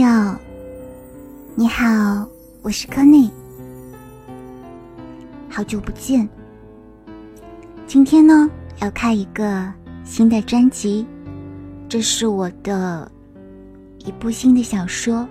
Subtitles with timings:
[0.00, 0.34] 友，
[1.54, 2.26] 你好，
[2.62, 3.28] 我是柯内，
[5.46, 6.26] 好久不见。
[7.86, 8.48] 今天呢，
[8.80, 9.70] 要开一个
[10.02, 11.06] 新的专辑，
[11.86, 13.12] 这是我的
[13.98, 15.28] 一部新的小说。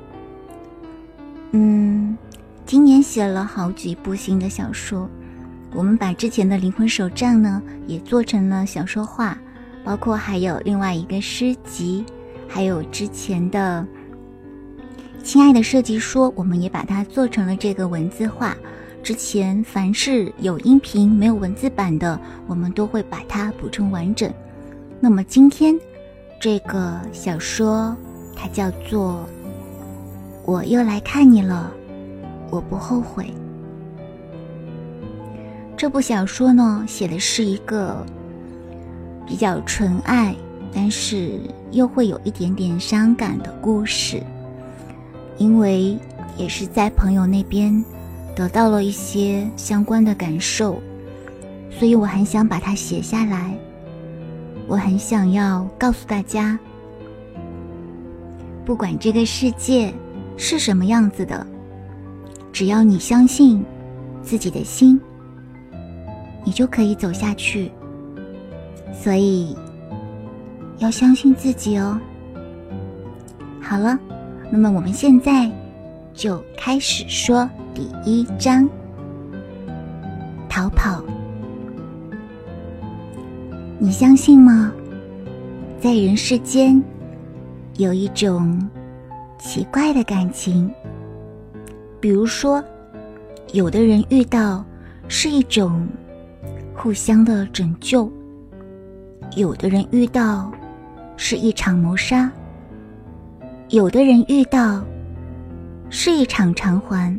[1.49, 2.15] 嗯，
[2.63, 5.09] 今年写了好几部新的小说，
[5.73, 9.36] 我们把之前的《灵魂手账》呢也做成了小说化，
[9.83, 12.05] 包括还有另外一个诗集，
[12.47, 13.83] 还有之前的。
[15.23, 18.55] 亲爱的设计说，我们也把它做成了这个文字化。
[19.04, 24.32] 之前凡是有音频没有文字版的，我们都会把它补充完整。
[25.00, 25.76] 那么今天
[26.40, 27.95] 这个小说，
[28.36, 29.26] 它叫做
[30.45, 31.72] 《我又来看你了》，
[32.50, 33.31] 我不后悔。
[35.78, 38.06] 这部小说呢，写的是一个
[39.26, 40.36] 比较纯爱，
[40.73, 41.39] 但是
[41.72, 44.22] 又会有一点点伤感的故事。
[45.40, 45.98] 因为
[46.38, 47.84] 也是在朋友那边
[48.36, 50.80] 得到了一些相关的感受，
[51.72, 53.58] 所以我很想把它写下来。
[54.67, 56.60] 我很想要告诉大家，
[58.66, 59.94] 不管这个世界
[60.38, 61.48] 是什么样子的，
[62.52, 63.66] 只要你相信
[64.22, 65.00] 自己的心，
[66.44, 67.72] 你就可以走下去。
[68.94, 69.56] 所以
[70.80, 71.98] 要相信自己哦。
[73.62, 73.98] 好了。
[74.52, 75.50] 那么我们现在
[76.14, 78.67] 就开始说第一章：
[80.50, 81.03] 逃跑。
[83.77, 84.73] 你相信吗？
[85.80, 86.83] 在人世间，
[87.77, 88.59] 有一种
[89.38, 90.70] 奇怪的感情。
[92.02, 92.64] 比如说，
[93.53, 94.66] 有的人遇到
[95.08, 95.88] 是一种
[96.75, 98.11] 互相的拯救，
[99.36, 100.52] 有的人遇到
[101.16, 102.31] 是一场谋杀。
[103.69, 104.83] 有的人遇到
[105.91, 107.15] 是一场偿还。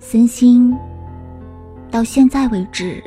[0.00, 0.76] 森星
[1.88, 3.00] 到现在为止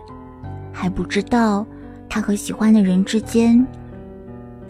[0.71, 1.67] 还不知道
[2.07, 3.65] 他和喜欢的人之间，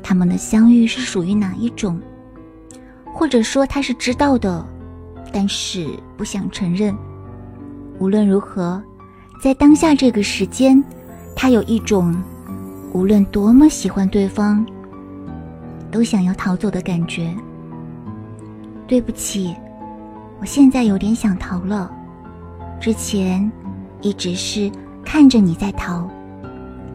[0.01, 2.01] 他们的相遇是属于哪一种，
[3.13, 4.65] 或者说他是知道的，
[5.31, 5.87] 但是
[6.17, 6.97] 不想承认。
[7.99, 8.81] 无论如何，
[9.39, 10.83] 在当下这个时间，
[11.35, 12.19] 他有一种
[12.93, 14.65] 无论多么喜欢对方。
[15.95, 17.33] 都想要逃走的感觉。
[18.85, 19.55] 对不起，
[20.41, 21.89] 我现在有点想逃了。
[22.81, 23.49] 之前
[24.01, 24.69] 一直是
[25.05, 26.05] 看着你在逃，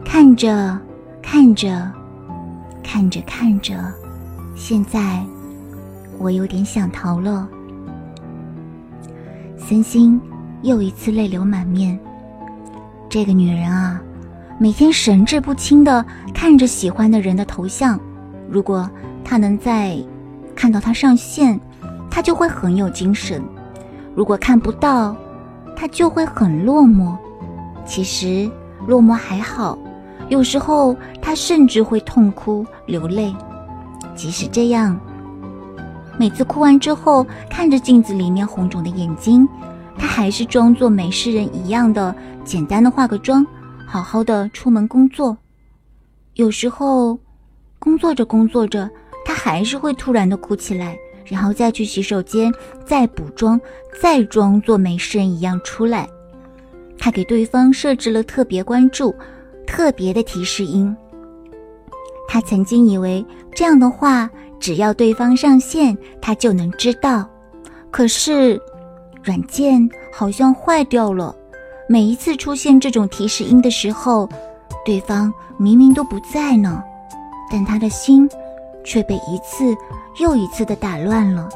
[0.05, 0.79] 看着
[1.19, 1.91] 看着
[2.83, 3.73] 看着看着，
[4.55, 5.25] 现在
[6.19, 7.49] 我有点想逃了。
[9.57, 10.21] 森心
[10.61, 11.99] 又一次泪流满面。
[13.09, 13.99] 这个女人啊，
[14.59, 17.99] 每天神志不清的看着喜欢的人的头像。
[18.51, 18.87] 如果
[19.23, 19.97] 他能在
[20.53, 21.57] 看到他上线，
[22.09, 23.41] 他就会很有精神；
[24.13, 25.15] 如果看不到，
[25.73, 27.15] 他就会很落寞。
[27.85, 28.51] 其实
[28.87, 29.77] 落寞还好，
[30.27, 33.33] 有时候他甚至会痛哭流泪。
[34.15, 34.99] 即使这样，
[36.19, 39.47] 每次哭完之后，看着镜子里面红肿的眼睛，
[39.97, 42.13] 他还是装作没事人一样的，
[42.43, 43.47] 简单的化个妆，
[43.87, 45.37] 好好的出门工作。
[46.33, 47.17] 有时候。
[47.81, 48.87] 工作着工作着，
[49.25, 52.53] 他还是会突然的哭起来，然后再去洗手间，
[52.85, 53.59] 再补妆，
[53.99, 56.07] 再装作没事人一样出来。
[56.99, 59.15] 他给对方设置了特别关注、
[59.65, 60.95] 特别的提示音。
[62.27, 67.27] 他曾经以为这样的话，只要对方上线，他就能知道。
[67.89, 68.61] 可是，
[69.23, 71.35] 软件好像坏掉了。
[71.89, 74.29] 每一次出现这种提示音的时候，
[74.85, 76.83] 对方明明都不在呢。
[77.51, 78.29] 但他的心
[78.83, 79.75] 却被一次
[80.19, 81.49] 又一次的打乱了。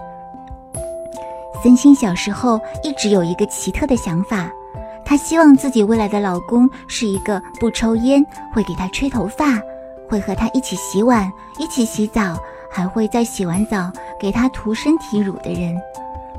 [1.63, 4.51] 森心小时候一直有一个奇特的想法，
[5.03, 8.23] 她希望自己未来的老公是一个不抽烟、
[8.53, 9.59] 会给她吹头发、
[10.07, 12.37] 会和她一起洗碗、一起洗澡，
[12.69, 15.75] 还会在洗完澡给她涂身体乳的人。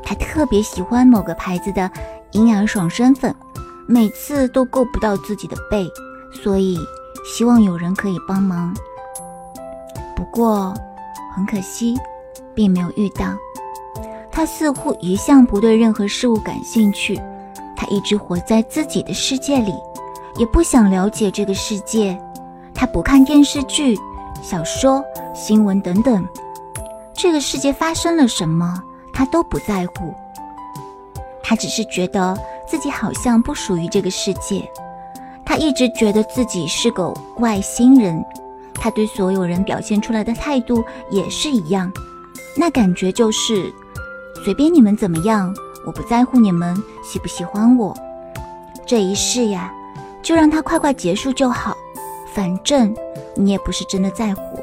[0.05, 1.91] 她特别喜欢某个牌子的
[2.33, 3.35] 营养爽身粉，
[3.89, 5.89] 每次都够不到自己的背，
[6.33, 6.79] 所以
[7.25, 8.73] 希望有人可以帮忙。
[10.17, 10.75] 不过，
[11.35, 11.95] 很可惜，
[12.55, 13.27] 并没有遇到。
[14.33, 17.21] 他似乎一向不对任何事物感兴趣，
[17.77, 19.75] 他一直活在自己的世界里，
[20.37, 22.19] 也不想了解这个世界。
[22.75, 23.99] 他不看电视剧、
[24.43, 25.05] 小说、
[25.35, 26.27] 新闻等等，
[27.15, 28.83] 这个世界发生了什么，
[29.13, 30.15] 他都不在乎。
[31.43, 32.37] 他只是觉得
[32.67, 34.69] 自己好像不属于这个世界。
[35.45, 38.25] 他一直觉得自己是个外星人。
[38.79, 41.93] 他对所有人表现出来的态度也是一样，
[42.57, 43.73] 那感觉就是
[44.45, 47.97] 随便你们怎么样，我不在乎你们喜不喜欢我。
[48.87, 49.73] 这一世呀，
[50.23, 51.77] 就让它快快结束就好，
[52.33, 52.95] 反正
[53.35, 54.63] 你也不是真的在乎。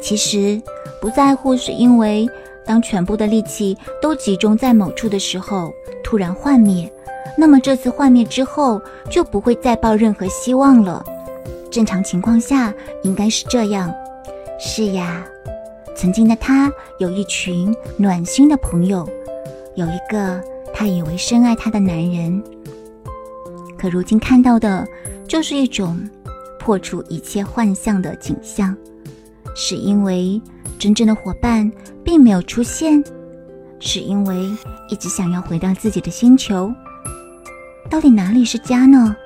[0.00, 0.60] 其实
[1.00, 2.28] 不在乎，是因为
[2.66, 5.72] 当全部的力气都集中在某处的时候，
[6.04, 6.92] 突然幻灭，
[7.38, 8.80] 那么这次幻灭之后
[9.10, 11.04] 就不会再抱任何希望了。
[11.70, 12.72] 正常情况下
[13.02, 13.92] 应该是这样。
[14.58, 15.24] 是呀，
[15.94, 19.08] 曾经的他有一群暖心的朋友，
[19.74, 20.42] 有一个
[20.72, 22.42] 他以为深爱他的男人，
[23.78, 24.86] 可如今看到的
[25.28, 25.98] 就是一种
[26.58, 28.76] 破除一切幻象的景象。
[29.54, 30.40] 是因为
[30.78, 31.70] 真正的伙伴
[32.04, 33.02] 并没有出现，
[33.78, 34.50] 是因为
[34.90, 36.72] 一直想要回到自己的星球。
[37.88, 39.16] 到底哪里是家呢？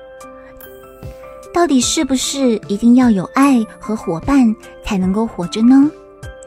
[1.61, 5.91] 到底是不是一定要有爱和伙伴才能够活着呢？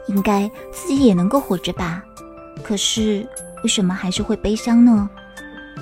[0.09, 2.03] 应该自己也能够活着吧？
[2.61, 3.25] 可是
[3.63, 5.09] 为什么还是会悲伤呢？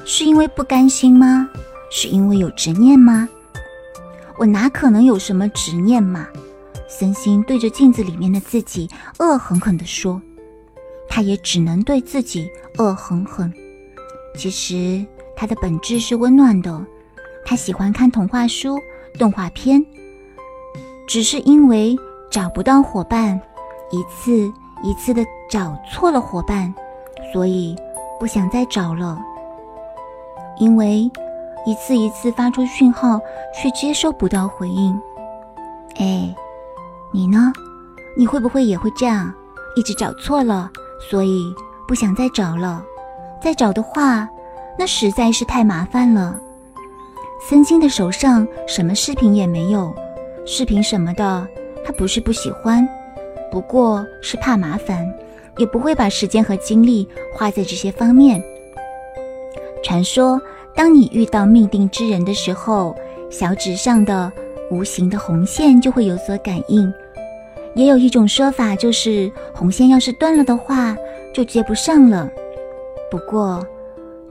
[0.06, 1.50] 是因为不甘心吗？
[1.90, 3.28] 是因为有执念吗？
[4.38, 6.28] 我哪可能有什么执念嘛？
[6.88, 8.88] 森心对着镜子里面的自己
[9.18, 10.22] 恶狠狠地说
[11.10, 12.48] ：“他也只能对自己
[12.78, 13.52] 恶狠狠。
[14.38, 15.04] 其实
[15.36, 16.86] 他的本质是温暖的，
[17.44, 18.78] 他喜欢看童话书、
[19.18, 19.84] 动画片，
[21.08, 21.96] 只是因为
[22.32, 23.40] 找不到伙伴，
[23.92, 24.52] 一次
[24.84, 26.74] 一次的找错了伙伴，
[27.32, 27.76] 所以
[28.20, 29.20] 不想再找了。
[30.58, 31.10] 因为
[31.66, 33.20] 一次一次发出讯号，
[33.56, 35.00] 却接收不到回应。
[35.98, 36.34] 哎。”
[37.16, 37.54] 你呢？
[38.18, 39.32] 你会不会也会这样，
[39.76, 40.68] 一直找错了，
[41.00, 41.54] 所以
[41.88, 42.84] 不想再找了？
[43.40, 44.28] 再找的话，
[44.80, 46.40] 那实在是太麻烦了。
[47.46, 49.94] 森星的手上什么饰品也没有，
[50.46, 51.46] 饰品什么的，
[51.84, 52.88] 他不是不喜欢，
[53.52, 55.06] 不过是怕麻烦，
[55.58, 57.06] 也不会把时间和精力
[57.36, 58.42] 花在这些方面。
[59.84, 60.42] 传说，
[60.74, 62.96] 当你遇到命定之人的时候，
[63.30, 64.32] 小指上的
[64.72, 66.92] 无形的红线就会有所感应。
[67.76, 70.96] 也有一种说法，就是红线要是断了的话，
[71.34, 72.30] 就接不上了。
[73.12, 73.62] 不过，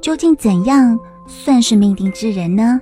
[0.01, 2.81] 究竟怎样算是命定之人呢？